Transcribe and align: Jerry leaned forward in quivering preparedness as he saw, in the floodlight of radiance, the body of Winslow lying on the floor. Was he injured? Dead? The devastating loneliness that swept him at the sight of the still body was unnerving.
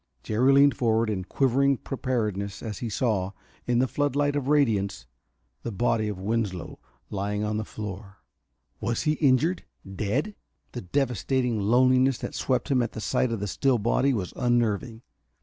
Jerry 0.23 0.51
leaned 0.51 0.75
forward 0.75 1.11
in 1.11 1.25
quivering 1.25 1.77
preparedness 1.77 2.63
as 2.63 2.79
he 2.79 2.89
saw, 2.89 3.33
in 3.67 3.77
the 3.77 3.87
floodlight 3.87 4.35
of 4.35 4.47
radiance, 4.47 5.05
the 5.61 5.71
body 5.71 6.07
of 6.07 6.17
Winslow 6.17 6.79
lying 7.11 7.43
on 7.43 7.57
the 7.57 7.63
floor. 7.63 8.17
Was 8.79 9.03
he 9.03 9.11
injured? 9.11 9.63
Dead? 9.87 10.33
The 10.71 10.81
devastating 10.81 11.59
loneliness 11.61 12.17
that 12.17 12.33
swept 12.33 12.71
him 12.71 12.81
at 12.81 12.93
the 12.93 12.99
sight 12.99 13.31
of 13.31 13.41
the 13.41 13.47
still 13.47 13.77
body 13.77 14.11
was 14.11 14.33
unnerving. 14.35 15.03